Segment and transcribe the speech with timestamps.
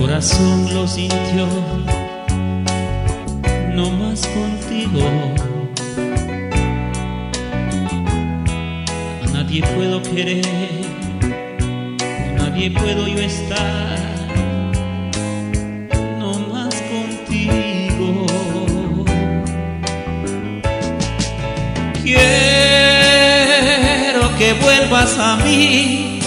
[0.00, 1.46] corazón lo sintió,
[3.74, 5.02] no más contigo.
[9.22, 10.46] A nadie puedo querer,
[11.20, 14.00] con nadie puedo yo estar
[22.02, 22.22] Quiero
[24.38, 26.19] que vuelvas a mí.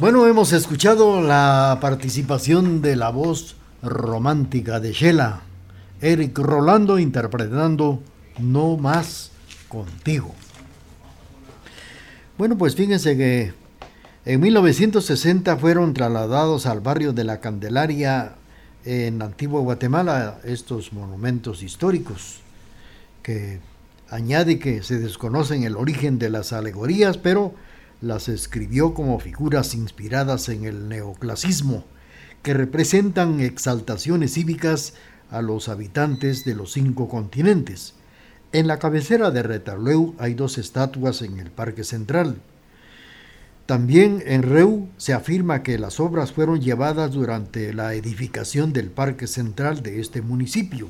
[0.00, 5.42] Bueno, hemos escuchado la participación de la voz romántica de Shela,
[6.00, 8.02] Eric Rolando interpretando
[8.38, 9.30] No más
[9.68, 10.34] contigo.
[12.36, 13.54] Bueno, pues fíjense que
[14.24, 18.32] en 1960 fueron trasladados al barrio de la Candelaria
[18.84, 22.40] en Antigua Guatemala estos monumentos históricos
[23.22, 23.60] que
[24.10, 27.54] añade que se desconocen el origen de las alegorías, pero
[28.04, 31.84] las escribió como figuras inspiradas en el neoclasismo,
[32.42, 34.94] que representan exaltaciones cívicas
[35.30, 37.94] a los habitantes de los cinco continentes.
[38.52, 42.36] En la cabecera de Retauleu hay dos estatuas en el Parque Central.
[43.66, 49.26] También en Reu se afirma que las obras fueron llevadas durante la edificación del Parque
[49.26, 50.88] Central de este municipio.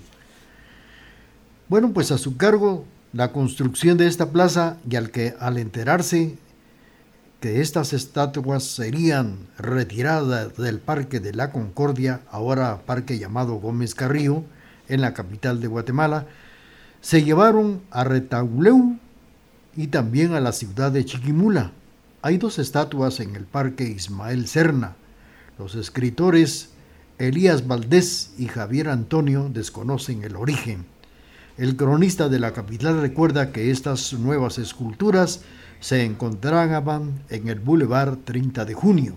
[1.69, 6.37] Bueno, pues a su cargo la construcción de esta plaza y al que al enterarse
[7.45, 14.45] que estas estatuas serían retiradas del Parque de la Concordia, ahora parque llamado Gómez Carrillo,
[14.89, 16.27] en la capital de Guatemala,
[17.03, 18.97] se llevaron a Retauleu
[19.77, 21.73] y también a la ciudad de Chiquimula.
[22.23, 24.97] Hay dos estatuas en el Parque Ismael Serna.
[25.59, 26.71] Los escritores
[27.19, 30.87] Elías Valdés y Javier Antonio desconocen el origen.
[31.59, 35.43] El cronista de la capital recuerda que estas nuevas esculturas
[35.85, 39.17] se encontraban en el Boulevard 30 de Junio,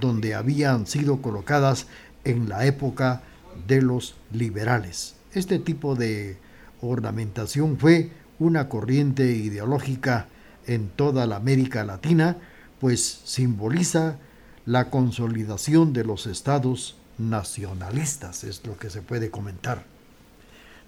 [0.00, 1.86] donde habían sido colocadas
[2.24, 3.22] en la época
[3.68, 5.14] de los liberales.
[5.32, 6.38] Este tipo de
[6.80, 8.10] ornamentación fue
[8.40, 10.26] una corriente ideológica
[10.66, 12.36] en toda la América Latina,
[12.80, 14.18] pues simboliza
[14.66, 19.84] la consolidación de los estados nacionalistas, es lo que se puede comentar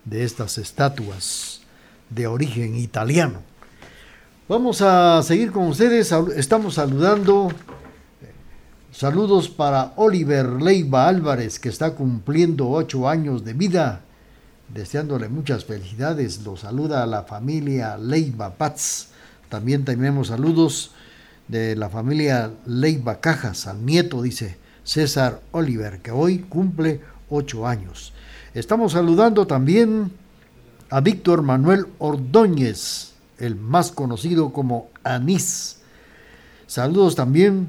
[0.06, 1.60] de estas estatuas
[2.10, 3.53] de origen italiano.
[4.46, 7.48] Vamos a seguir con ustedes, estamos saludando,
[8.92, 14.02] saludos para Oliver Leiva Álvarez, que está cumpliendo ocho años de vida,
[14.68, 19.12] deseándole muchas felicidades, lo saluda a la familia Leiva Paz,
[19.48, 20.90] también tenemos saludos
[21.48, 27.00] de la familia Leiva Cajas, al nieto, dice César Oliver, que hoy cumple
[27.30, 28.12] ocho años.
[28.52, 30.12] Estamos saludando también
[30.90, 33.13] a Víctor Manuel Ordóñez,
[33.44, 35.78] el más conocido como Anís.
[36.66, 37.68] Saludos también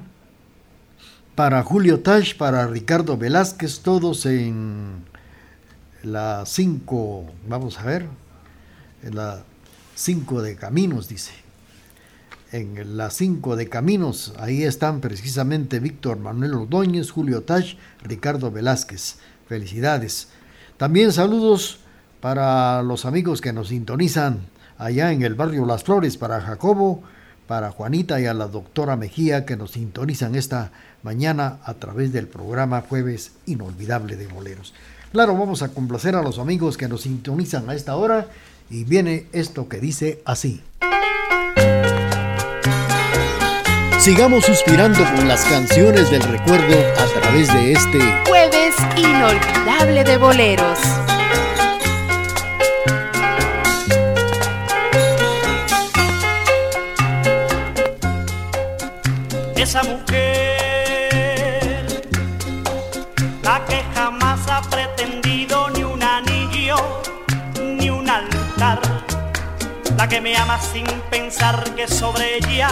[1.36, 5.04] para Julio Tash, para Ricardo Velázquez, todos en
[6.04, 8.08] la 5, vamos a ver,
[9.04, 9.44] en la
[9.96, 11.34] 5 de caminos, dice.
[12.52, 19.18] En la 5 de caminos, ahí están precisamente Víctor Manuel Ordóñez, Julio Tash, Ricardo Velázquez.
[19.50, 20.30] Felicidades.
[20.78, 21.80] También saludos
[22.22, 24.40] para los amigos que nos sintonizan
[24.78, 27.04] allá en el barrio Las Flores, para Jacobo,
[27.48, 30.72] para Juanita y a la doctora Mejía que nos sintonizan esta
[31.04, 34.74] mañana a través del programa Jueves Inolvidable de Boleros.
[35.12, 38.28] Claro, vamos a complacer a los amigos que nos sintonizan a esta hora
[38.70, 40.62] y viene esto que dice así.
[44.00, 50.80] Sigamos suspirando con las canciones del recuerdo a través de este Jueves Inolvidable de Boleros.
[59.90, 61.76] Mujer,
[63.44, 66.78] la que jamás ha pretendido ni un anillo
[67.62, 68.82] ni un altar,
[69.98, 72.70] la que me ama sin pensar que sobre ella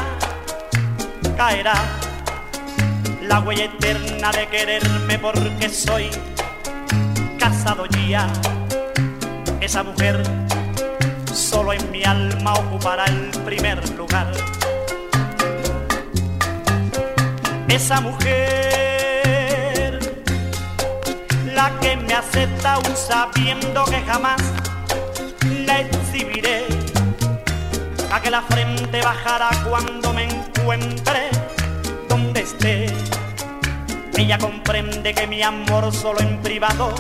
[1.38, 1.76] caerá
[3.22, 6.10] la huella eterna de quererme porque soy
[7.40, 8.28] casado ya.
[9.60, 10.24] Esa mujer
[11.34, 14.32] solo en mi alma ocupará el primer lugar
[17.76, 18.38] esa mujer,
[21.56, 24.40] la que me acepta aún sabiendo que jamás
[25.66, 26.68] la exhibiré,
[28.12, 31.32] a que la frente bajará cuando me encuentre
[32.08, 32.94] donde esté.
[34.18, 36.94] Ella comprende que mi amor solo en privado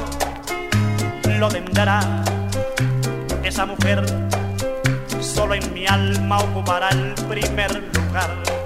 [1.38, 2.24] lo tendrá.
[3.44, 4.04] Esa mujer
[5.22, 8.63] solo en mi alma ocupará el primer lugar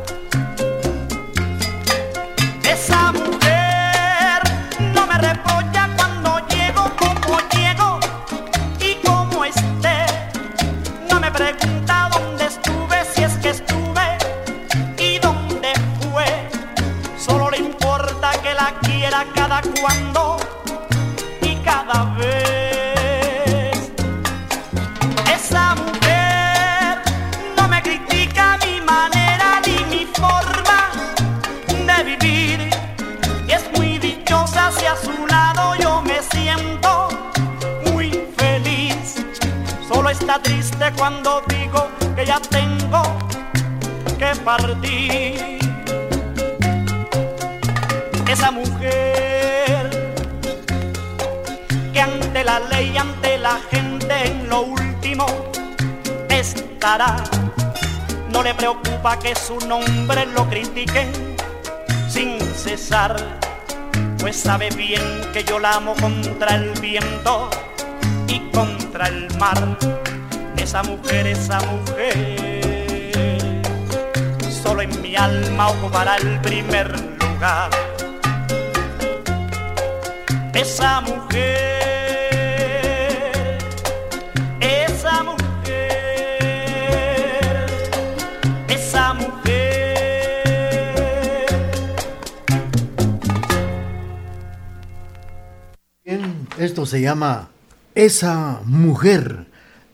[19.62, 20.38] cada cuando
[21.42, 23.92] y cada vez.
[25.34, 27.02] Esa mujer
[27.56, 30.90] no me critica mi manera ni mi forma
[31.68, 32.70] de vivir
[34.88, 37.10] a su lado yo me siento
[37.92, 39.26] muy feliz.
[39.88, 43.02] Solo está triste cuando digo que ya tengo
[44.20, 45.60] que partir.
[48.28, 49.27] Esa mujer
[52.48, 55.26] la ley, ante la gente en lo último
[56.30, 57.22] estará.
[58.32, 61.12] No le preocupa que su nombre lo critiquen
[62.08, 63.16] sin cesar
[64.18, 67.50] pues sabe bien que yo la amo contra el viento
[68.28, 69.78] y contra el mar.
[70.58, 73.62] Esa mujer, esa mujer,
[74.64, 77.70] solo en mi alma ocupará el primer lugar.
[80.54, 81.77] Esa mujer
[96.58, 97.50] Esto se llama
[97.94, 99.46] Esa Mujer.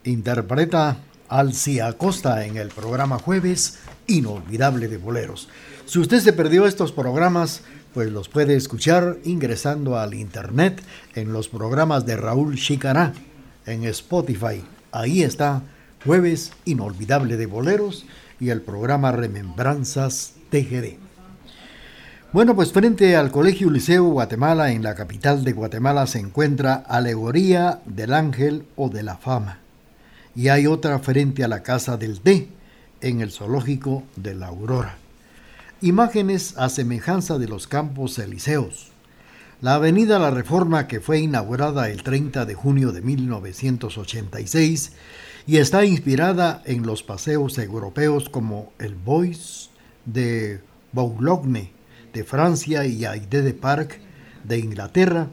[0.04, 0.96] Interpreta
[1.28, 5.48] Alcia Acosta en el programa Jueves Inolvidable de Boleros.
[5.84, 10.82] Si usted se perdió estos programas, pues los puede escuchar ingresando al internet
[11.14, 13.12] en los programas de Raúl Chicará
[13.66, 14.64] en Spotify.
[14.94, 15.62] Ahí está
[16.04, 18.06] Jueves Inolvidable de Boleros
[18.38, 20.98] y el programa Remembranzas TGD.
[22.32, 27.80] Bueno, pues frente al Colegio Liceo Guatemala, en la capital de Guatemala, se encuentra Alegoría
[27.86, 29.58] del Ángel o de la Fama.
[30.36, 32.46] Y hay otra frente a la Casa del Té,
[33.00, 34.94] en el Zoológico de la Aurora.
[35.80, 38.93] Imágenes a semejanza de los campos elíseos.
[39.64, 44.92] La Avenida La Reforma, que fue inaugurada el 30 de junio de 1986
[45.46, 49.70] y está inspirada en los paseos europeos como el Bois
[50.04, 50.60] de
[50.92, 51.72] Boulogne,
[52.12, 54.00] de Francia y Aide de Parc
[54.46, 55.28] de Inglaterra,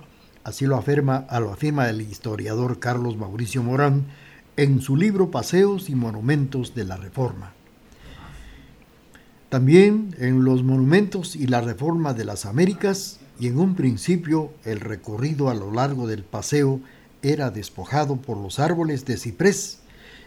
[0.46, 4.06] así lo afirma, lo afirma el historiador Carlos Mauricio Morán
[4.56, 7.52] en su libro Paseos y Monumentos de la Reforma.
[9.50, 14.80] También en los monumentos y la reforma de las Américas, y en un principio el
[14.80, 16.80] recorrido a lo largo del paseo
[17.24, 19.80] era despojado por los árboles de ciprés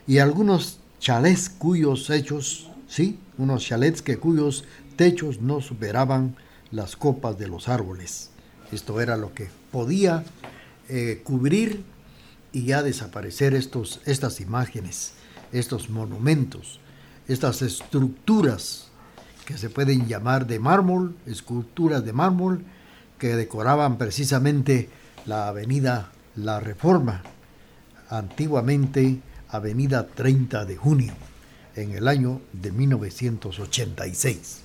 [0.08, 4.64] y algunos chalets cuyos hechos, sí, unos chalets que cuyos
[4.96, 6.34] techos no superaban
[6.72, 8.30] las copas de los árboles.
[8.72, 10.24] Esto era lo que podía
[10.88, 11.84] eh, cubrir
[12.50, 15.12] y ya desaparecer estos, estas imágenes,
[15.52, 16.80] estos monumentos,
[17.28, 18.88] estas estructuras
[19.44, 22.64] que se pueden llamar de mármol, esculturas de mármol,
[23.24, 24.90] que decoraban precisamente
[25.24, 27.22] la avenida La Reforma,
[28.10, 31.14] antiguamente avenida 30 de junio,
[31.74, 34.60] en el año de 1986.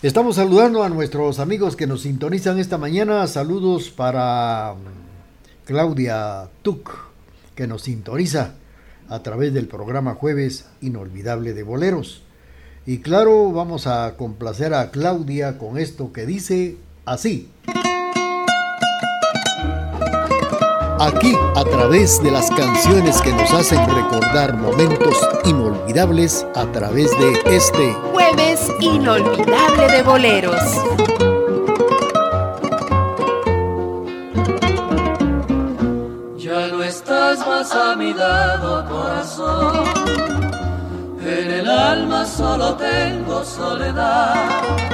[0.00, 3.26] Estamos saludando a nuestros amigos que nos sintonizan esta mañana.
[3.26, 6.88] Saludos para mm, Claudia Tuc,
[7.56, 8.54] que nos sintoniza
[9.08, 12.22] a través del programa Jueves Inolvidable de Boleros.
[12.86, 17.50] Y claro, vamos a complacer a Claudia con esto que dice así.
[21.00, 27.56] Aquí, a través de las canciones que nos hacen recordar momentos inolvidables, a través de
[27.56, 30.62] este jueves inolvidable de boleros.
[36.38, 39.84] Ya no estás más a mi lado, corazón.
[41.20, 44.93] En el alma solo tengo soledad.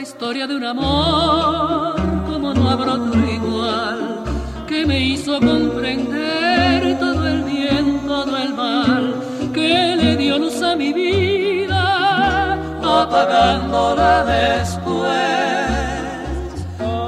[0.00, 1.94] Historia de un amor
[2.26, 4.24] como no habrá otro igual
[4.66, 9.14] que me hizo comprender todo el bien, todo el mal,
[9.52, 12.54] que le dio luz a mi vida,
[13.02, 15.10] apagándola después.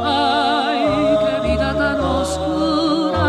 [0.05, 3.29] Ay, qué vida tan oscura,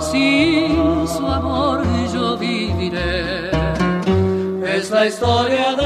[0.00, 3.50] sin su amor yo viviré.
[4.76, 5.79] Es la historia de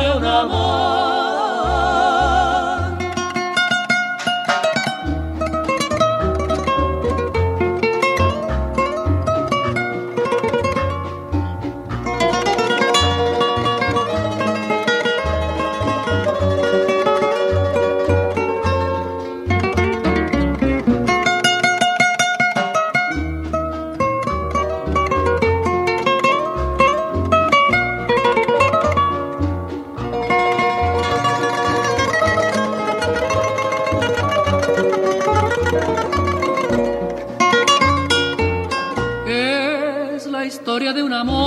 [40.93, 41.44] de un amor.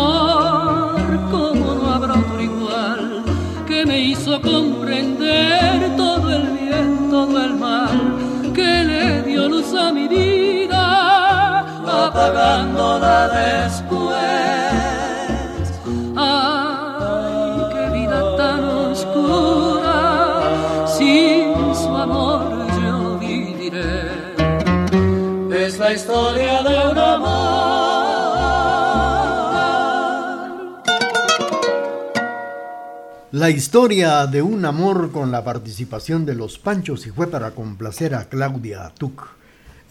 [33.38, 38.16] La historia de un amor con la participación de los Panchos y fue para complacer
[38.16, 39.28] a Claudia Tuc.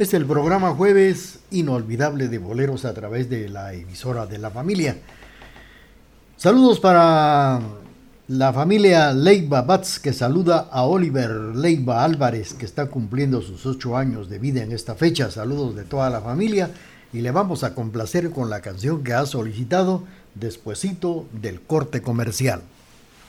[0.00, 4.96] Es el programa jueves inolvidable de boleros a través de la emisora de la familia.
[6.36, 7.60] Saludos para
[8.26, 13.96] la familia Leiva Batz que saluda a Oliver Leiva Álvarez que está cumpliendo sus ocho
[13.96, 15.30] años de vida en esta fecha.
[15.30, 16.72] Saludos de toda la familia
[17.12, 20.02] y le vamos a complacer con la canción que ha solicitado
[20.34, 22.62] despuesito del corte comercial.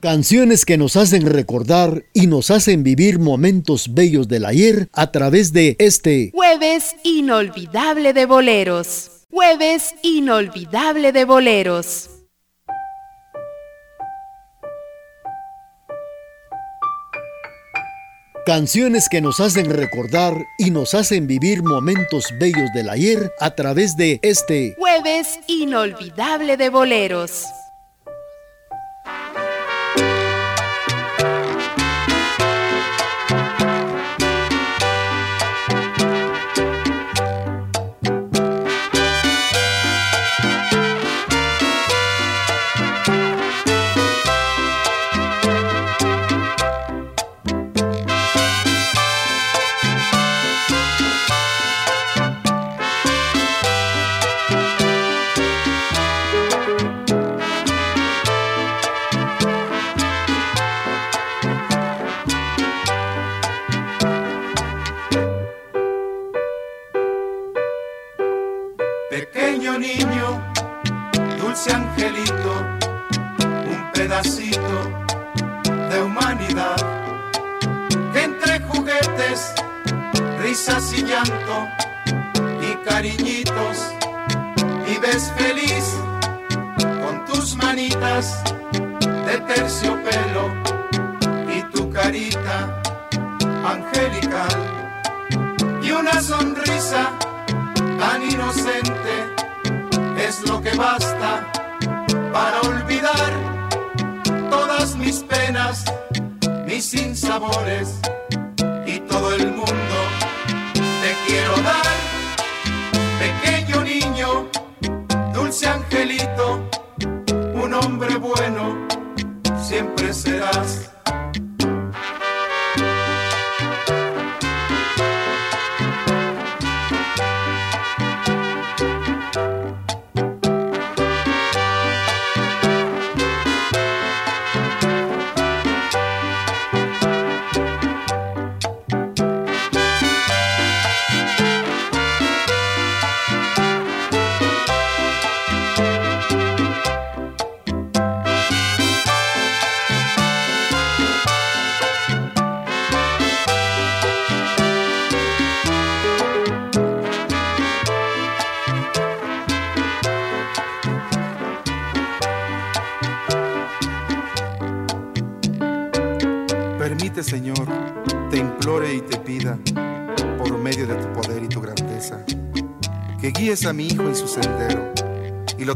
[0.00, 5.52] Canciones que nos hacen recordar y nos hacen vivir momentos bellos del ayer a través
[5.52, 9.26] de este Jueves inolvidable de boleros.
[9.30, 12.08] Jueves inolvidable de boleros.
[18.46, 23.98] Canciones que nos hacen recordar y nos hacen vivir momentos bellos del ayer a través
[23.98, 27.44] de este Jueves inolvidable de boleros.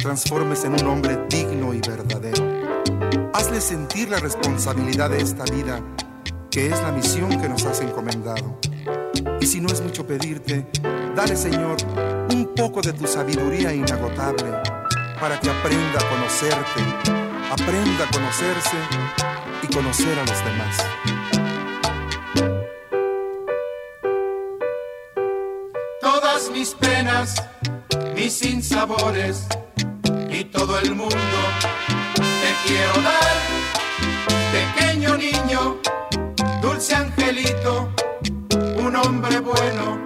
[0.05, 2.45] Transformes en un hombre digno y verdadero.
[3.33, 5.81] Hazle sentir la responsabilidad de esta vida,
[6.51, 8.61] que es la misión que nos has encomendado.
[9.41, 10.67] Y si no es mucho pedirte,
[11.17, 11.79] dale Señor
[12.31, 14.53] un poco de tu sabiduría inagotable
[15.19, 16.83] para que aprenda a conocerte,
[17.51, 18.77] aprenda a conocerse
[19.63, 20.77] y conocer a los demás.
[25.99, 27.43] Todas mis penas
[28.15, 29.47] mis sinsabores
[39.25, 40.03] hombre bueno,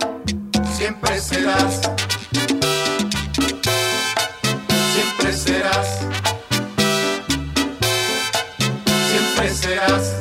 [0.72, 1.80] siempre serás,
[4.94, 6.00] siempre serás,
[9.10, 10.14] siempre serás.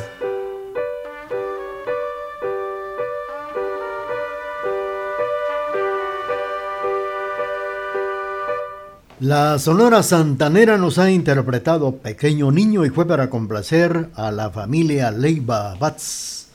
[9.20, 15.12] La Sonora Santanera nos ha interpretado Pequeño Niño y fue para complacer a la familia
[15.12, 16.47] Leiva Batz.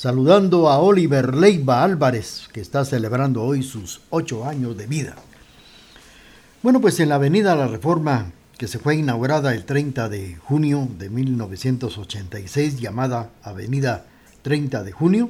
[0.00, 5.14] Saludando a Oliver Leiva Álvarez, que está celebrando hoy sus ocho años de vida.
[6.62, 10.88] Bueno, pues en la Avenida La Reforma, que se fue inaugurada el 30 de junio
[10.98, 14.06] de 1986, llamada Avenida
[14.40, 15.28] 30 de Junio,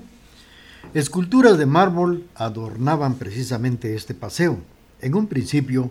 [0.95, 4.59] esculturas de mármol adornaban precisamente este paseo.
[5.01, 5.91] En un principio,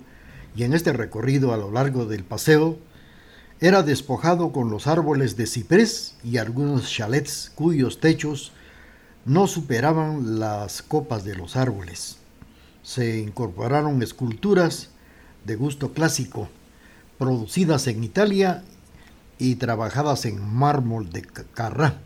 [0.55, 2.77] y en este recorrido a lo largo del paseo
[3.59, 8.53] era despojado con los árboles de ciprés y algunos chalets cuyos techos
[9.29, 12.17] no superaban las copas de los árboles.
[12.81, 14.89] se incorporaron esculturas
[15.45, 16.49] de gusto clásico,
[17.19, 18.63] producidas en Italia
[19.37, 21.99] y trabajadas en mármol de Carrá.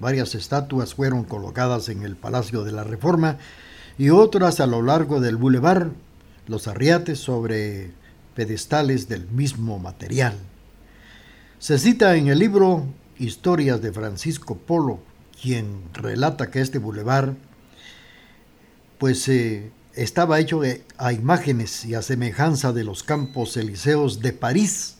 [0.00, 3.36] Varias estatuas fueron colocadas en el Palacio de la Reforma
[3.98, 5.90] y otras a lo largo del bulevar,
[6.46, 7.90] los arriates sobre
[8.34, 10.38] pedestales del mismo material.
[11.58, 12.86] Se cita en el libro
[13.18, 15.11] Historias de Francisco Polo,
[15.42, 17.34] quien relata que este bulevar
[18.98, 20.62] pues eh, estaba hecho
[20.96, 24.98] a imágenes y a semejanza de los campos elíseos de París.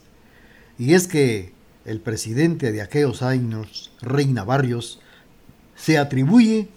[0.76, 1.52] Y es que
[1.84, 5.00] el presidente de aquellos años, Reina Barrios,
[5.76, 6.68] se atribuye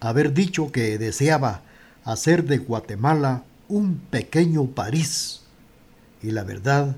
[0.00, 1.60] haber dicho que deseaba
[2.04, 5.42] hacer de Guatemala un pequeño París.
[6.22, 6.96] Y la verdad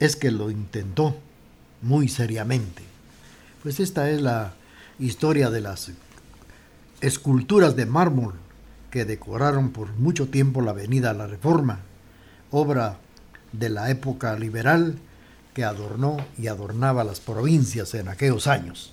[0.00, 1.16] es que lo intentó
[1.80, 2.82] muy seriamente.
[3.62, 4.54] Pues esta es la
[4.98, 5.90] historia de las
[7.00, 8.34] esculturas de mármol
[8.90, 11.80] que decoraron por mucho tiempo la Avenida La Reforma,
[12.50, 12.98] obra
[13.52, 14.96] de la época liberal
[15.54, 18.92] que adornó y adornaba las provincias en aquellos años.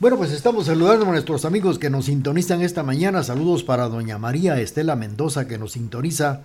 [0.00, 3.22] Bueno, pues estamos saludando a nuestros amigos que nos sintonizan esta mañana.
[3.22, 6.42] Saludos para doña María Estela Mendoza que nos sintoniza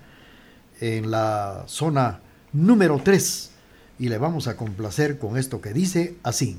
[0.80, 2.20] en la zona
[2.54, 3.52] número 3
[4.00, 6.58] y le vamos a complacer con esto que dice así.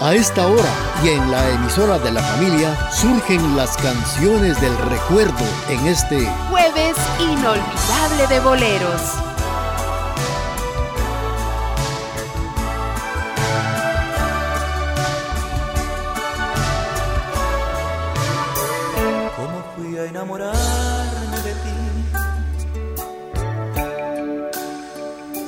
[0.00, 0.70] A esta hora
[1.02, 6.96] y en la emisora de la familia surgen las canciones del recuerdo en este jueves
[7.18, 9.02] inolvidable de boleros.
[19.34, 21.74] ¿Cómo fui a enamorarme de ti?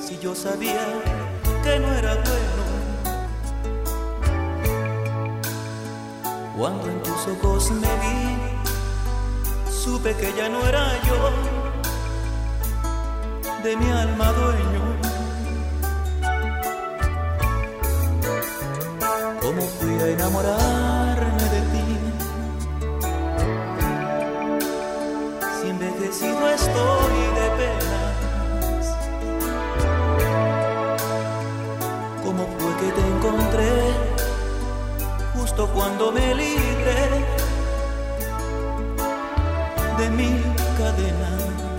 [0.08, 0.80] Si yo sabía
[1.62, 2.39] que no era bueno
[6.60, 8.36] Cuando en tus ojos me vi,
[9.72, 11.30] supe que ya no era yo
[13.64, 14.82] de mi alma dueño.
[19.40, 21.98] ¿Cómo fui a enamorarme de ti?
[25.62, 27.29] Si envejecido estoy
[35.68, 36.96] cuando me libre
[39.98, 40.42] de mil
[40.78, 41.69] cadenas.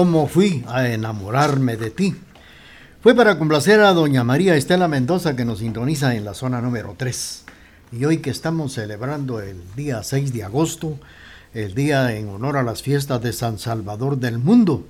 [0.00, 2.16] Cómo fui a enamorarme de ti.
[3.02, 6.94] Fue para complacer a doña María Estela Mendoza que nos sintoniza en la zona número
[6.96, 7.44] 3.
[7.92, 10.98] Y hoy que estamos celebrando el día 6 de agosto,
[11.52, 14.86] el día en honor a las fiestas de San Salvador del mundo.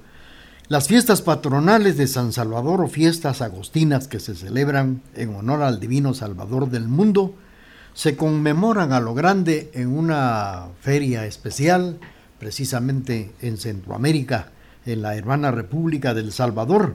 [0.69, 5.81] Las fiestas patronales de San Salvador o fiestas agostinas que se celebran en honor al
[5.81, 7.35] Divino Salvador del mundo
[7.95, 11.99] se conmemoran a lo grande en una feria especial,
[12.39, 14.53] precisamente en Centroamérica,
[14.87, 16.95] en la hermana República del Salvador.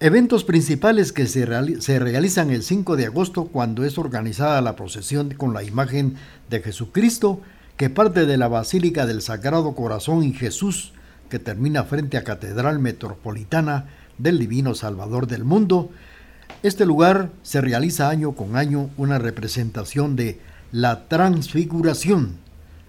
[0.00, 5.52] Eventos principales que se, realizan el 5 de agosto cuando es organizada la procesión con
[5.54, 6.14] la imagen
[6.48, 7.40] de Jesucristo
[7.76, 10.92] que parte de la Basílica del Sagrado Corazón y Jesús,
[11.28, 13.86] que termina frente a Catedral Metropolitana
[14.18, 15.90] del Divino Salvador del Mundo.
[16.62, 20.40] Este lugar se realiza año con año una representación de
[20.72, 22.36] la Transfiguración.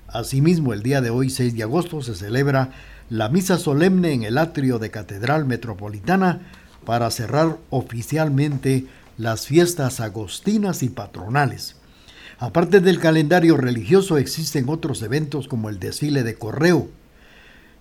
[0.08, 2.72] Asimismo, el día de hoy, 6 de agosto, se celebra
[3.10, 6.42] la misa solemne en el atrio de Catedral Metropolitana
[6.86, 8.86] para cerrar oficialmente
[9.18, 11.76] las fiestas agostinas y patronales.
[12.38, 16.88] Aparte del calendario religioso existen otros eventos como el desfile de correo,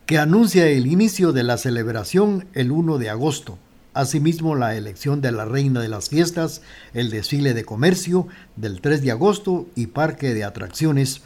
[0.07, 3.59] que anuncia el inicio de la celebración el 1 de agosto.
[3.93, 6.62] Asimismo, la elección de la reina de las fiestas,
[6.95, 11.21] el desfile de comercio del 3 de agosto y parque de atracciones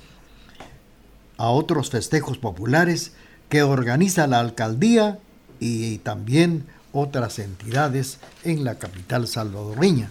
[1.39, 3.13] a otros festejos populares
[3.53, 5.21] que organiza la alcaldía
[5.61, 10.09] y también otras entidades en la capital salvadoreña.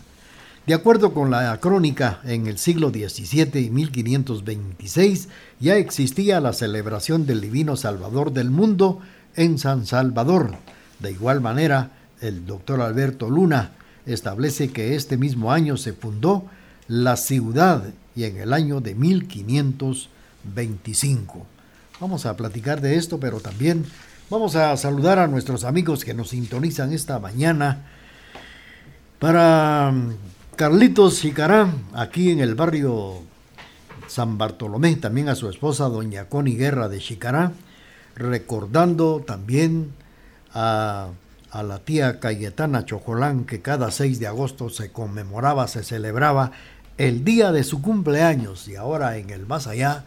[0.68, 5.28] De acuerdo con la crónica, en el siglo XVII y 1526
[5.60, 9.00] ya existía la celebración del Divino Salvador del mundo
[9.36, 10.52] en San Salvador.
[11.00, 13.72] De igual manera, el doctor Alberto Luna
[14.06, 16.46] establece que este mismo año se fundó
[16.88, 21.48] la ciudad y en el año de 1525.
[22.02, 23.86] Vamos a platicar de esto, pero también
[24.28, 27.84] vamos a saludar a nuestros amigos que nos sintonizan esta mañana.
[29.20, 30.16] Para mm,
[30.56, 33.20] Carlitos Jicarán, aquí en el barrio
[34.08, 37.52] San Bartolomé, también a su esposa doña Connie Guerra de Chicará,
[38.16, 39.94] recordando también
[40.56, 41.10] a,
[41.54, 46.52] la tía Cayetana Chojolán, que cada 6 de agosto se conmemoraba, se celebraba
[46.98, 50.04] el día de su cumpleaños y ahora en el más allá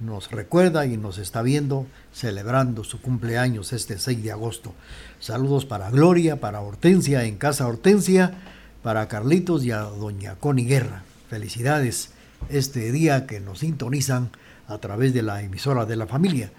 [0.00, 4.74] nos recuerda y nos está viendo celebrando su cumpleaños este 6 de agosto.
[5.20, 8.32] Saludos para Gloria, para Hortensia en Casa Hortensia,
[8.82, 11.02] para Carlitos y a Doña Connie Guerra.
[11.28, 12.10] Felicidades
[12.48, 14.30] este día que nos sintonizan
[14.68, 16.50] a través de la emisora de la familia.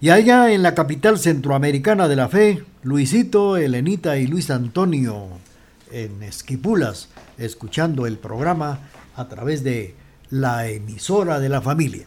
[0.00, 5.28] Y allá en la capital centroamericana de la fe, Luisito, Elenita y Luis Antonio
[5.92, 8.80] en Esquipulas, escuchando el programa
[9.14, 9.94] a través de
[10.30, 12.06] la emisora de la familia.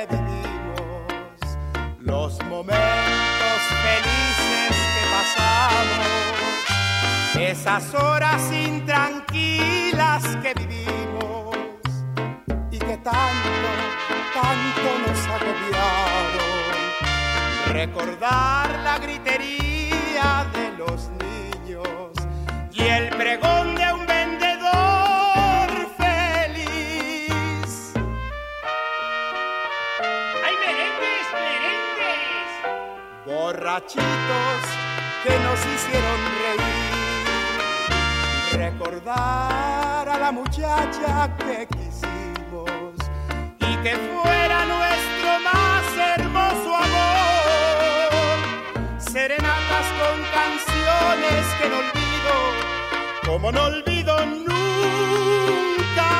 [0.00, 1.58] en que vivimos,
[1.98, 6.06] los momentos felices que pasamos,
[7.36, 11.56] esas horas intranquilas que vivimos
[12.70, 13.68] y que tanto,
[14.34, 16.48] tanto nos agobiaron.
[17.72, 19.57] Recordar la gritería
[33.94, 36.92] que nos hicieron reír,
[38.58, 42.70] recordar a la muchacha que quisimos
[43.60, 45.84] y que fuera nuestro más
[46.18, 48.10] hermoso amor,
[48.98, 52.34] serenatas con canciones que no olvido,
[53.24, 56.10] como no olvido nunca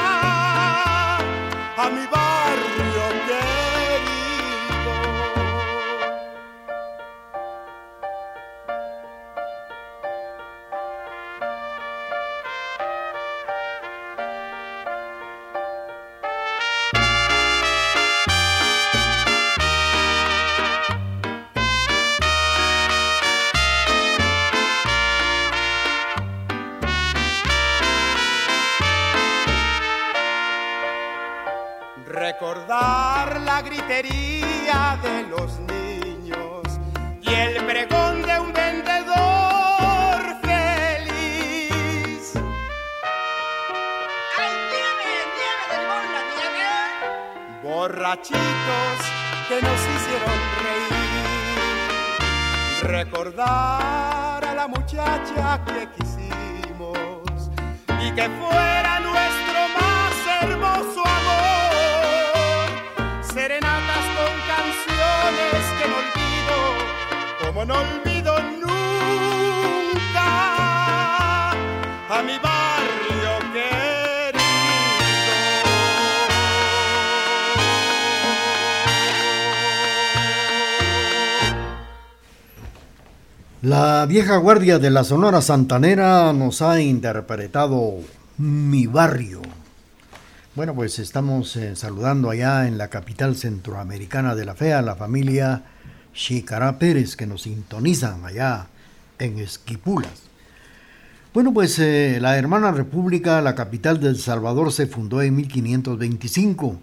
[1.76, 2.27] a mi barrio
[84.08, 87.98] vieja guardia de la Sonora Santanera nos ha interpretado
[88.38, 89.42] Mi barrio.
[90.54, 94.96] Bueno, pues estamos eh, saludando allá en la capital centroamericana de la fe a la
[94.96, 95.62] familia
[96.14, 98.68] Chicará Pérez que nos sintonizan allá
[99.18, 100.22] en Esquipulas.
[101.34, 106.80] Bueno, pues eh, la hermana república, la capital del Salvador, se fundó en 1525.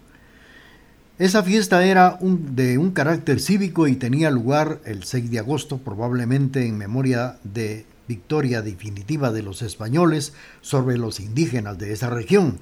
[1.17, 6.67] Esa fiesta era de un carácter cívico y tenía lugar el 6 de agosto, probablemente
[6.67, 12.59] en memoria de victoria definitiva de los españoles sobre los indígenas de esa región.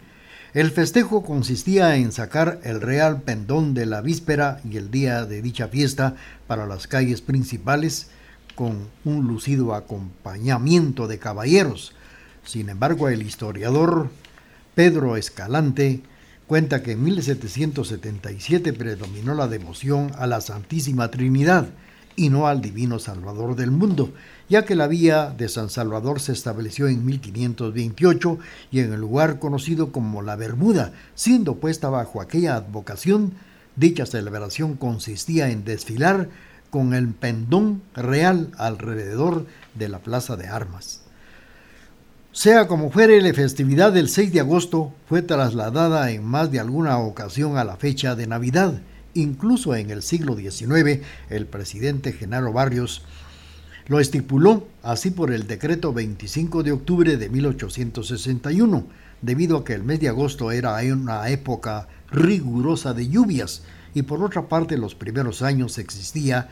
[0.53, 5.41] El festejo consistía en sacar el real pendón de la víspera y el día de
[5.41, 8.11] dicha fiesta para las calles principales
[8.53, 11.95] con un lucido acompañamiento de caballeros.
[12.45, 14.11] Sin embargo, el historiador
[14.75, 16.03] Pedro Escalante
[16.53, 21.69] cuenta que en 1777 predominó la devoción a la Santísima Trinidad
[22.15, 24.13] y no al Divino Salvador del mundo,
[24.49, 28.37] ya que la vía de San Salvador se estableció en 1528
[28.69, 33.33] y en el lugar conocido como La Bermuda, siendo puesta bajo aquella advocación,
[33.75, 36.29] dicha celebración consistía en desfilar
[36.69, 41.02] con el pendón real alrededor de la Plaza de Armas.
[42.35, 46.97] Sea como fuere, la festividad del 6 de agosto fue trasladada en más de alguna
[46.97, 48.81] ocasión a la fecha de Navidad.
[49.13, 53.03] Incluso en el siglo XIX, el presidente Genaro Barrios
[53.85, 58.87] lo estipuló así por el decreto 25 de octubre de 1861,
[59.21, 63.61] debido a que el mes de agosto era una época rigurosa de lluvias
[63.93, 66.49] y por otra parte los primeros años existía,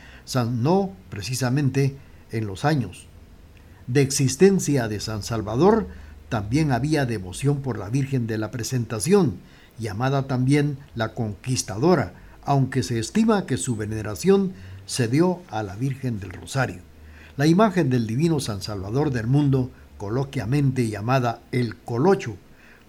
[0.48, 1.96] no precisamente
[2.30, 3.08] en los años
[3.86, 5.86] de existencia de San Salvador,
[6.28, 9.38] también había devoción por la Virgen de la Presentación,
[9.78, 12.14] llamada también la Conquistadora,
[12.44, 14.52] aunque se estima que su veneración
[14.86, 16.80] se dio a la Virgen del Rosario.
[17.36, 22.36] La imagen del divino San Salvador del mundo, coloquiamente llamada el Colocho,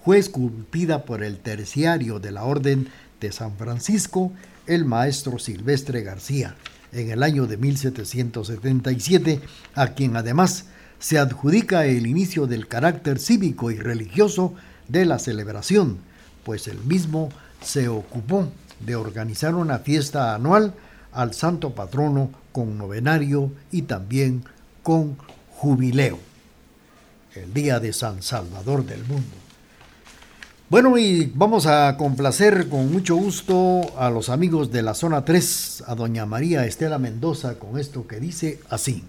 [0.04, 2.90] fue esculpida por el terciario de la Orden
[3.22, 4.34] de San Francisco,
[4.68, 6.56] el maestro Silvestre García,
[6.92, 9.42] en el año de 1777,
[9.76, 10.66] a quien además
[11.04, 14.54] se adjudica el inicio del carácter cívico y religioso
[14.88, 15.98] de la celebración,
[16.46, 17.28] pues el mismo
[17.62, 18.48] se ocupó
[18.80, 20.74] de organizar una fiesta anual
[21.12, 24.46] al santo patrono con novenario y también
[24.82, 25.18] con
[25.58, 26.20] jubileo,
[27.36, 29.36] el día de San Salvador del mundo.
[30.70, 35.84] Bueno, y vamos a complacer con mucho gusto a los amigos de la zona 3,
[35.86, 39.04] a doña María Estela Mendoza, con esto que dice así.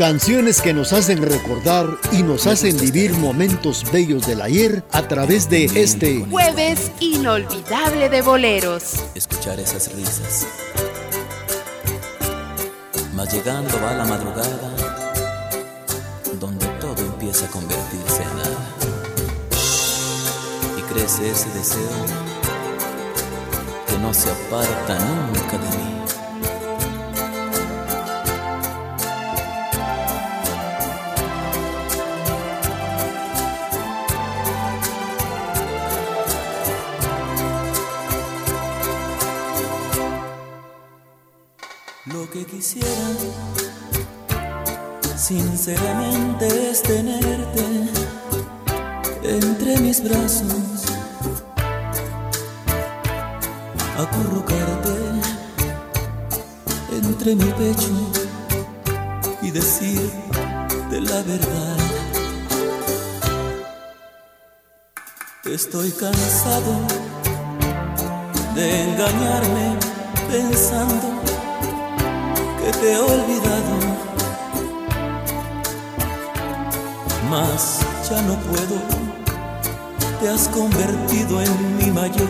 [0.00, 5.50] Canciones que nos hacen recordar y nos hacen vivir momentos bellos del ayer a través
[5.50, 8.94] de este Jueves inolvidable de boleros.
[9.14, 10.46] escuchar esas risas.
[13.12, 14.70] Mas llegando va la madrugada,
[16.40, 18.76] donde todo empieza a convertirse en nada.
[20.78, 22.06] Y crece ese deseo
[23.86, 24.98] que no se aparta
[25.34, 25.99] nunca de mí.
[42.50, 42.88] Quisiera,
[45.16, 47.64] sinceramente, tenerte
[49.22, 50.84] entre mis brazos,
[53.96, 54.96] acurrucarte
[56.90, 57.94] entre mi pecho
[59.42, 61.76] y decirte la verdad.
[65.44, 66.74] Estoy cansado
[68.54, 69.76] de engañarme
[70.28, 71.29] pensando
[72.72, 73.72] te he olvidado,
[77.28, 78.76] mas ya no puedo,
[80.20, 82.28] te has convertido en mi mayor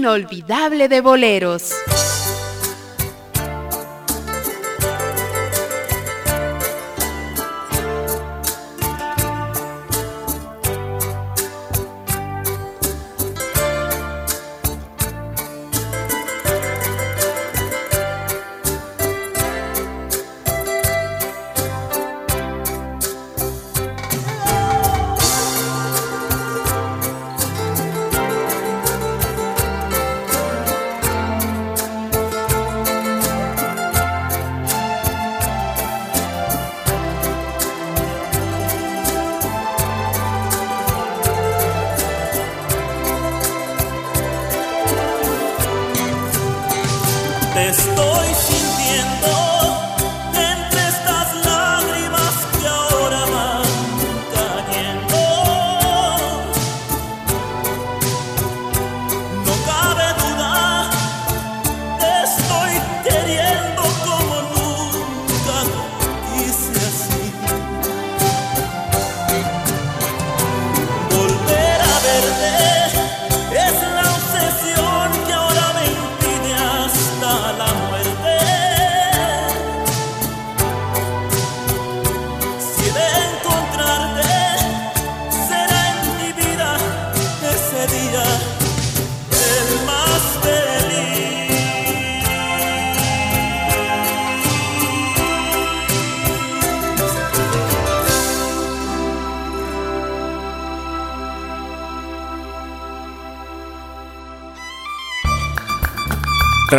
[0.00, 1.74] inolvidable de boleros.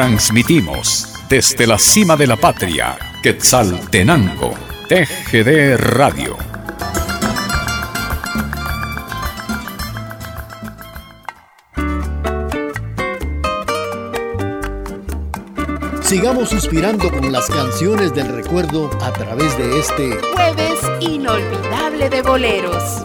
[0.02, 4.56] Transmitimos desde la cima de la patria, Quetzaltenango,
[4.90, 6.36] TGD Radio.
[16.02, 23.04] Sigamos inspirando con las canciones del recuerdo a través de este jueves inolvidable de boleros.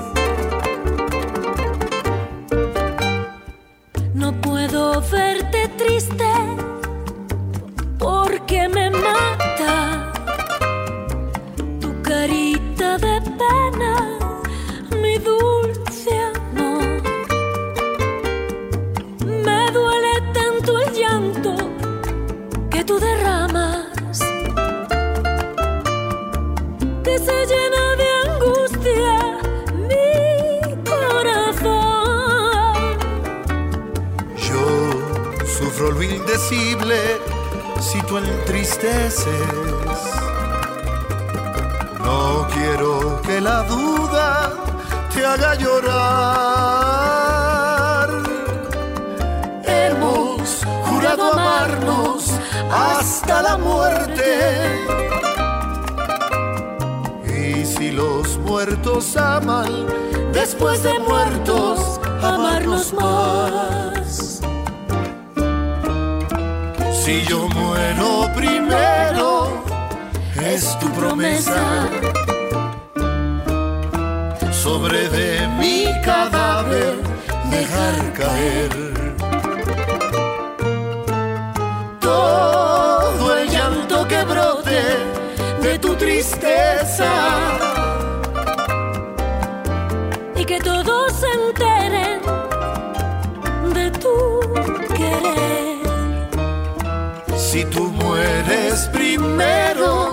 [97.57, 100.13] Si tú mueres primero,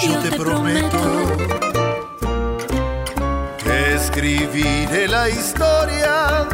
[0.00, 1.26] yo te prometo
[3.62, 6.48] que escribiré la historia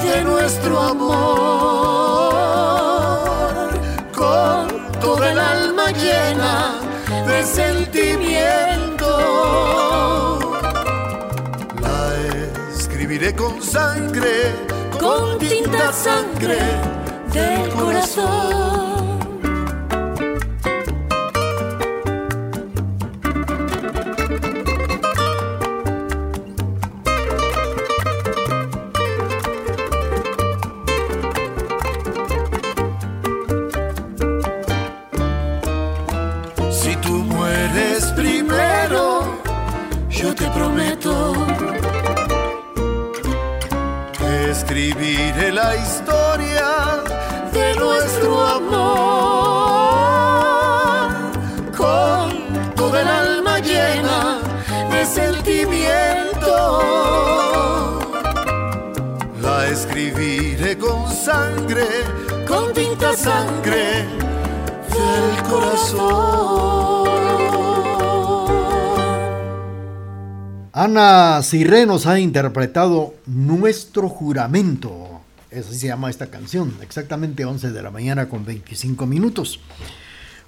[0.00, 1.10] de nuestro amor
[4.14, 6.78] con toda el alma llena
[7.26, 9.10] de sentimiento.
[11.82, 12.14] La
[12.72, 14.54] escribiré con sangre,
[15.00, 16.60] con tinta sangre
[17.32, 18.85] del corazón.
[63.26, 64.06] Sangre
[64.94, 67.08] del corazón.
[70.72, 75.22] Ana Cirre nos ha interpretado Nuestro Juramento.
[75.50, 79.58] Así se llama esta canción, exactamente 11 de la mañana con 25 minutos.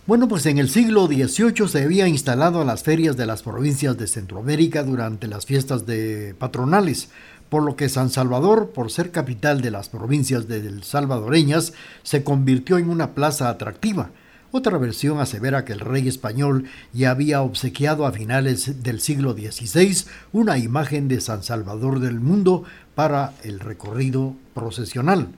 [0.06, 3.98] Bueno, pues en el siglo XVIII se había instalado a las ferias de las provincias
[3.98, 7.10] de Centroamérica durante las fiestas de patronales,
[7.48, 11.72] por lo que San Salvador, por ser capital de las provincias de salvadoreñas,
[12.02, 14.10] se convirtió en una plaza atractiva.
[14.50, 20.06] Otra versión asevera que el rey español ya había obsequiado a finales del siglo XVI
[20.32, 25.28] una imagen de San Salvador del Mundo para el recorrido procesional.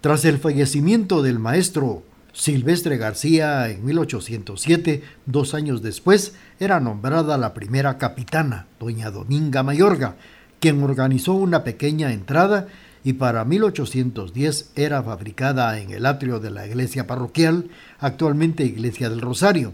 [0.00, 7.54] Tras el fallecimiento del maestro Silvestre García en 1807, dos años después, era nombrada la
[7.54, 10.16] primera capitana, doña Dominga Mayorga,
[10.62, 12.68] quien organizó una pequeña entrada
[13.02, 19.20] y para 1810 era fabricada en el atrio de la iglesia parroquial, actualmente Iglesia del
[19.20, 19.72] Rosario.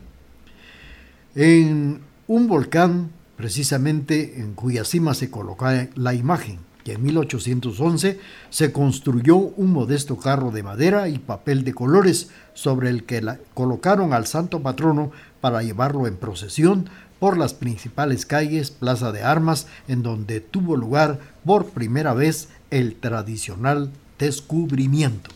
[1.35, 6.61] En un volcán, precisamente en cuya cima se coloca la imagen
[6.93, 8.19] en 1811
[8.51, 13.23] se construyó un modesto carro de madera y papel de colores sobre el que
[13.55, 15.11] colocaron al santo patrono
[15.41, 21.19] para llevarlo en procesión por las principales calles, Plaza de Armas, en donde tuvo lugar
[21.45, 25.31] por primera vez el tradicional descubrimiento.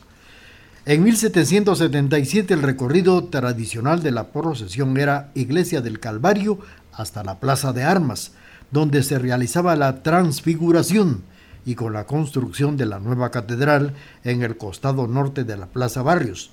[0.84, 6.58] En 1777 el recorrido tradicional de la procesión era Iglesia del Calvario
[6.92, 8.32] hasta la Plaza de Armas,
[8.70, 11.22] donde se realizaba la transfiguración,
[11.64, 16.02] y con la construcción de la nueva catedral en el costado norte de la Plaza
[16.02, 16.50] Barrios.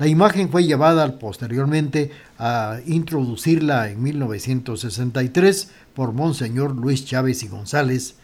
[0.00, 8.14] La imagen fue llevada posteriormente a introducirla en 1963 por Monseñor Luis Chávez y González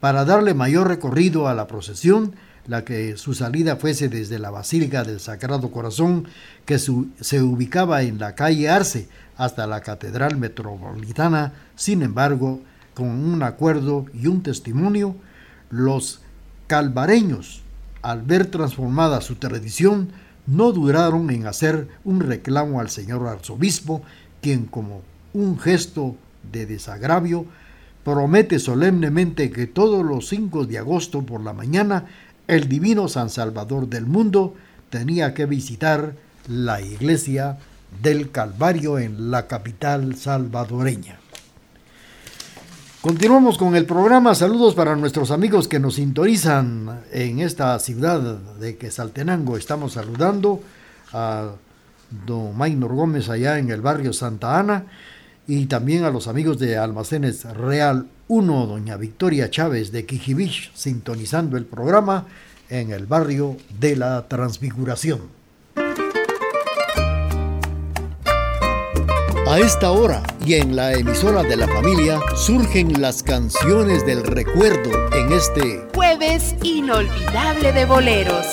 [0.00, 2.34] para darle mayor recorrido a la procesión,
[2.66, 6.26] la que su salida fuese desde la Basílica del Sagrado Corazón,
[6.66, 9.08] que se ubicaba en la calle Arce,
[9.38, 12.60] hasta la Catedral Metropolitana, sin embargo,
[12.92, 15.16] con un acuerdo y un testimonio,
[15.70, 16.20] los
[16.66, 17.62] calvareños,
[18.02, 20.10] al ver transformada su tradición,
[20.46, 24.02] no duraron en hacer un reclamo al señor arzobispo,
[24.40, 26.16] quien como un gesto
[26.52, 27.46] de desagravio
[28.04, 32.06] promete solemnemente que todos los 5 de agosto por la mañana
[32.46, 34.54] el divino San Salvador del mundo
[34.90, 36.14] tenía que visitar
[36.46, 37.58] la iglesia
[38.02, 41.23] del Calvario en la capital salvadoreña.
[43.04, 44.34] Continuamos con el programa.
[44.34, 49.58] Saludos para nuestros amigos que nos sintonizan en esta ciudad de Quesaltenango.
[49.58, 50.62] Estamos saludando
[51.12, 51.50] a
[52.26, 54.86] don Maynor Gómez allá en el barrio Santa Ana
[55.46, 61.58] y también a los amigos de Almacenes Real 1, doña Victoria Chávez de Quijibich, sintonizando
[61.58, 62.24] el programa
[62.70, 65.43] en el barrio de la Transfiguración.
[69.54, 74.90] A esta hora y en la emisora de la familia surgen las canciones del recuerdo
[75.14, 78.46] en este jueves inolvidable de boleros.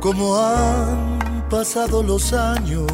[0.00, 2.86] Como han pasado los años,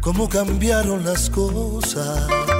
[0.00, 2.51] cómo cambiaron las cosas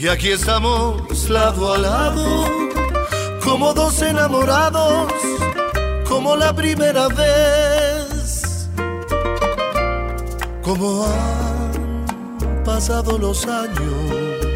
[0.00, 2.48] y aquí estamos lado a lado,
[3.44, 5.12] como dos enamorados,
[6.08, 8.68] como la primera vez.
[10.62, 14.46] Como han pasado los años,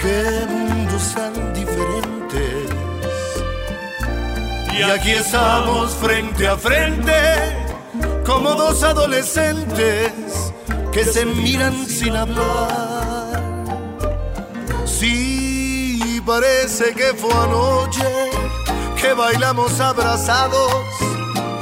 [0.00, 2.70] qué mundos tan diferentes.
[4.78, 7.12] Y aquí estamos frente a frente,
[8.24, 10.12] como dos adolescentes
[10.92, 12.89] que se miran sin hablar
[15.00, 18.04] Sí, parece que fue anoche
[19.00, 20.74] que bailamos abrazados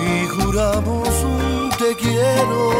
[0.01, 2.73] y juramos un te quiero.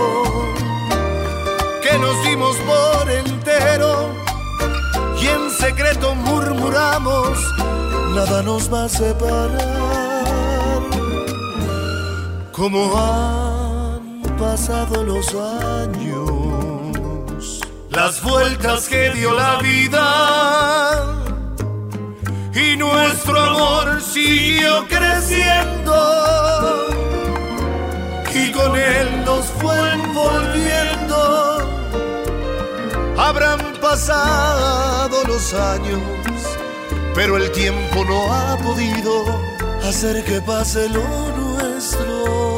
[1.81, 4.09] Que nos dimos por entero
[5.21, 7.39] y en secreto murmuramos,
[8.17, 9.53] nada nos va a separar.
[12.51, 16.28] Como han pasado los años
[18.01, 20.07] las vueltas que dio la vida
[22.55, 25.97] y nuestro amor siguió creciendo
[28.33, 31.19] y con él nos fue envolviendo.
[33.19, 36.01] Habrán pasado los años,
[37.17, 39.25] pero el tiempo no ha podido
[39.83, 41.03] hacer que pase lo
[41.37, 42.58] nuestro.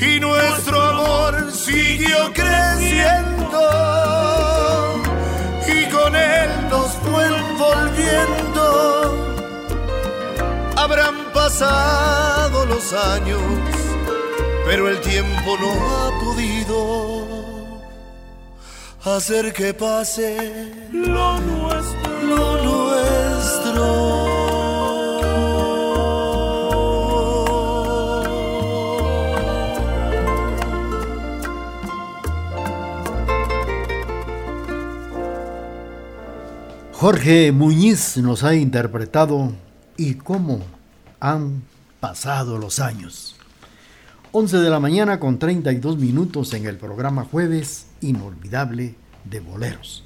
[0.00, 3.60] y nuestro amor siguió creciendo
[5.66, 8.64] y con él nos fue envolviendo.
[10.76, 13.42] Habrán pasado los años,
[14.66, 17.38] pero el tiempo no ha podido
[19.04, 21.67] hacer que pase lo nuestro.
[37.00, 39.52] Jorge Muñiz nos ha interpretado
[39.96, 40.58] y cómo
[41.20, 41.62] han
[42.00, 43.36] pasado los años.
[44.32, 50.02] 11 de la mañana con 32 minutos en el programa Jueves Inolvidable de Boleros.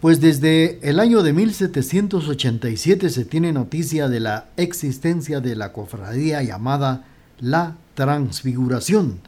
[0.00, 6.42] Pues desde el año de 1787 se tiene noticia de la existencia de la cofradía
[6.42, 7.04] llamada
[7.40, 9.20] La Transfiguración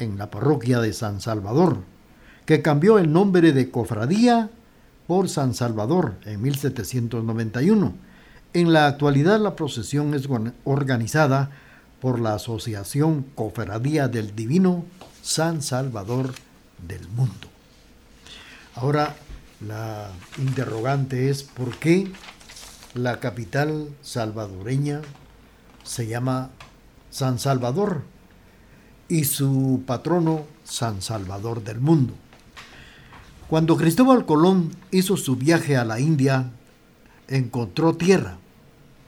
[0.00, 1.78] en la parroquia de San Salvador,
[2.44, 4.50] que cambió el nombre de cofradía
[5.06, 7.94] por San Salvador en 1791.
[8.52, 10.28] En la actualidad la procesión es
[10.64, 11.50] organizada
[12.00, 14.84] por la Asociación Cofradía del Divino
[15.22, 16.34] San Salvador
[16.86, 17.48] del Mundo.
[18.74, 19.16] Ahora
[19.66, 22.12] la interrogante es por qué
[22.94, 25.00] la capital salvadoreña
[25.82, 26.50] se llama
[27.10, 28.02] San Salvador
[29.08, 32.14] y su patrono San Salvador del Mundo.
[33.54, 36.50] Cuando Cristóbal Colón hizo su viaje a la India,
[37.28, 38.38] encontró tierra,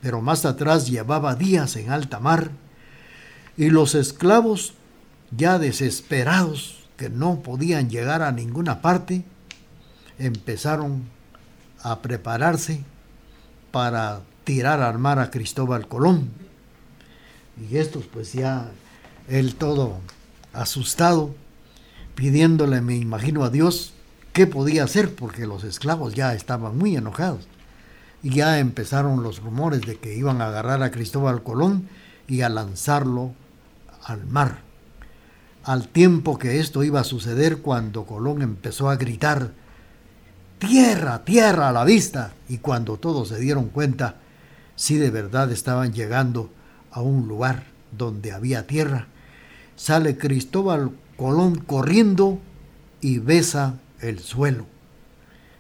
[0.01, 2.53] pero más atrás llevaba días en alta mar,
[3.57, 4.75] y los esclavos,
[5.37, 9.25] ya desesperados, que no podían llegar a ninguna parte,
[10.17, 11.03] empezaron
[11.83, 12.85] a prepararse
[13.73, 16.31] para tirar al mar a Cristóbal Colón.
[17.69, 18.71] Y estos pues ya,
[19.27, 19.99] él todo
[20.53, 21.35] asustado,
[22.15, 23.95] pidiéndole, me imagino, a Dios
[24.37, 27.49] qué podía hacer, porque los esclavos ya estaban muy enojados.
[28.23, 31.89] Y ya empezaron los rumores de que iban a agarrar a Cristóbal Colón
[32.29, 33.33] y a lanzarlo
[34.05, 34.59] al mar.
[35.65, 39.53] Al tiempo que esto iba a suceder cuando Colón empezó a gritar,
[40.59, 44.17] tierra, tierra a la vista, y cuando todos se dieron cuenta,
[44.75, 46.51] si de verdad estaban llegando
[46.91, 49.07] a un lugar donde había tierra,
[49.77, 52.39] sale Cristóbal Colón corriendo
[53.01, 54.67] y besa el suelo.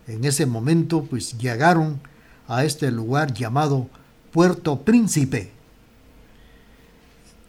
[0.07, 2.01] En ese momento pues llegaron
[2.49, 3.89] a este lugar llamado
[4.33, 5.51] Puerto Príncipe.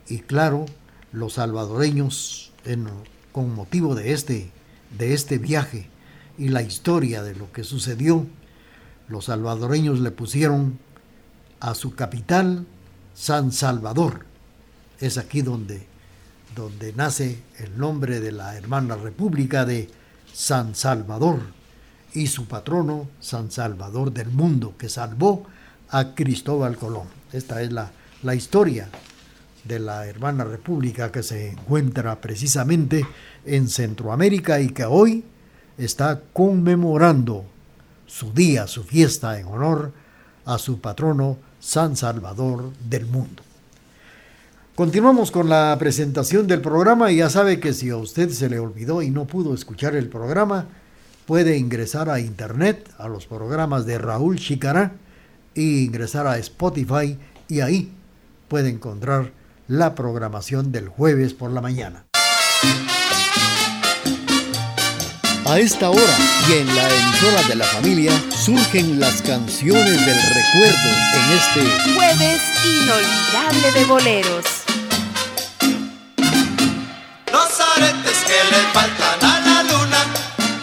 [0.08, 0.66] Y claro,
[1.12, 2.52] los salvadoreños
[3.32, 4.52] con motivo de este
[4.98, 5.90] de este viaje
[6.38, 8.26] y la historia de lo que sucedió,
[9.10, 10.80] los salvadoreños le pusieron
[11.60, 12.66] a su capital
[13.14, 14.26] San Salvador.
[15.00, 15.88] Es aquí donde
[16.56, 19.90] donde nace el nombre de la hermana república de
[20.38, 21.40] San Salvador
[22.14, 25.48] y su patrono San Salvador del mundo, que salvó
[25.90, 27.08] a Cristóbal Colón.
[27.34, 27.90] Esta es la,
[28.22, 28.88] la historia
[29.64, 33.04] de la hermana república que se encuentra precisamente
[33.46, 35.24] en Centroamérica y que hoy
[35.76, 37.44] está conmemorando
[38.06, 39.92] su día, su fiesta en honor
[40.46, 43.47] a su patrono San Salvador del mundo.
[44.78, 48.60] Continuamos con la presentación del programa y ya sabe que si a usted se le
[48.60, 50.68] olvidó y no pudo escuchar el programa,
[51.26, 54.92] puede ingresar a internet, a los programas de Raúl Chicará,
[55.56, 57.18] y ingresar a Spotify
[57.48, 57.92] y ahí
[58.50, 59.32] puede encontrar
[59.68, 62.06] la programación del jueves por la mañana.
[65.48, 66.18] A esta hora
[66.50, 72.42] y en la emisora de la familia surgen las canciones del recuerdo en este jueves
[72.64, 74.57] inolvidable de boleros.
[78.38, 80.02] Que le faltan a la luna,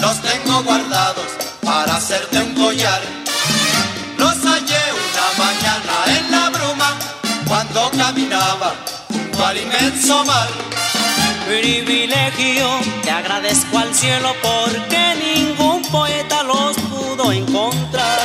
[0.00, 1.26] los tengo guardados
[1.62, 3.02] para hacerte un collar.
[4.18, 6.90] Los hallé una mañana en la bruma,
[7.48, 8.74] cuando caminaba
[9.08, 10.48] junto al inmenso mar.
[11.46, 12.68] Privilegio,
[13.02, 18.20] te agradezco al cielo porque ningún poeta los pudo encontrar.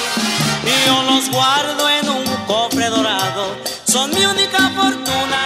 [0.86, 5.39] Yo los guardo en un cofre dorado, son mi única fortuna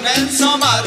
[0.00, 0.82] inmenso mar.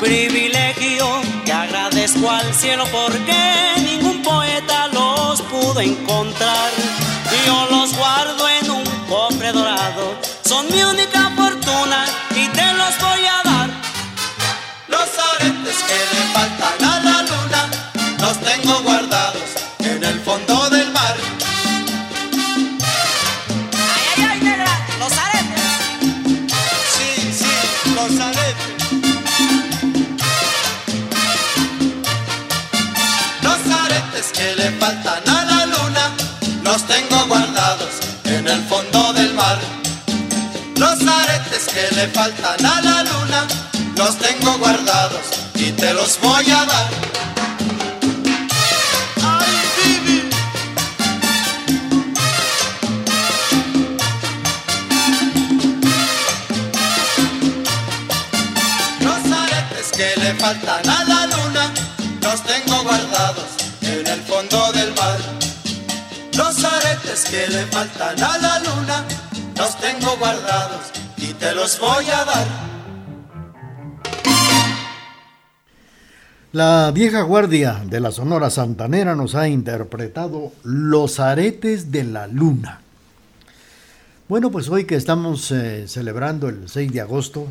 [0.00, 1.06] Privilegio
[1.44, 3.36] que agradezco al cielo porque
[3.84, 6.70] ningún poeta los pudo encontrar.
[7.46, 11.07] Yo los guardo en un cofre dorado, son mi única
[67.84, 69.04] la luna
[69.56, 72.46] los tengo guardados y te los voy a dar.
[76.50, 82.80] La vieja guardia de la Sonora Santanera nos ha interpretado Los aretes de la luna.
[84.28, 87.46] Bueno, pues hoy que estamos eh, celebrando el 6 de agosto,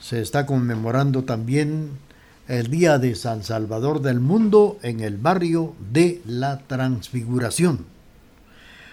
[0.00, 1.90] se está conmemorando también
[2.48, 7.95] el Día de San Salvador del Mundo en el barrio de la Transfiguración.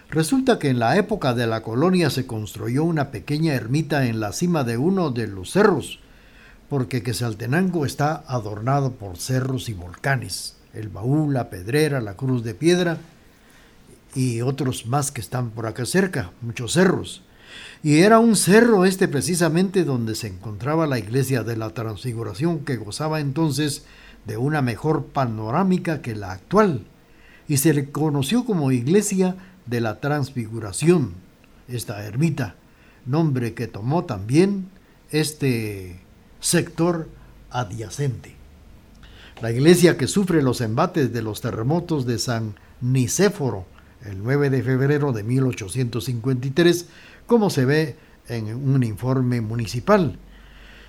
[0.10, 4.32] Resulta que en la época de la colonia se construyó una pequeña ermita en la
[4.32, 5.99] cima de uno de los cerros,
[6.70, 12.54] porque Quesaltenango está adornado por cerros y volcanes, el baúl, la pedrera, la cruz de
[12.56, 12.97] piedra
[14.16, 17.24] y otros más que están por acá cerca, muchos cerros.
[17.82, 22.78] Y era un cerro este precisamente donde se encontraba la iglesia de la Transfiguración que
[22.78, 23.86] gozaba entonces
[24.26, 26.86] de una mejor panorámica que la actual
[27.47, 29.36] y se le conoció como iglesia
[29.66, 31.14] de la Transfiguración,
[31.68, 32.55] esta ermita,
[33.05, 34.70] nombre que tomó también
[35.11, 35.99] este
[36.39, 37.07] sector
[37.49, 38.36] adyacente.
[39.41, 43.66] La iglesia que sufre los embates de los terremotos de San Nicéforo
[44.05, 46.88] el 9 de febrero de 1853,
[47.26, 47.95] como se ve
[48.28, 50.18] en un informe municipal,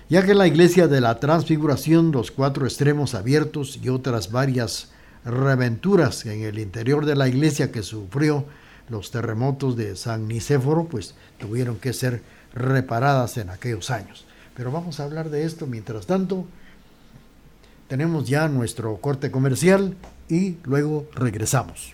[0.09, 4.91] ya que la iglesia de la Transfiguración, los cuatro extremos abiertos y otras varias
[5.23, 8.45] reventuras en el interior de la iglesia que sufrió
[8.89, 12.21] los terremotos de San Nicéforo, pues tuvieron que ser
[12.53, 14.25] reparadas en aquellos años.
[14.55, 16.45] Pero vamos a hablar de esto mientras tanto.
[17.87, 19.95] Tenemos ya nuestro corte comercial
[20.29, 21.93] y luego regresamos.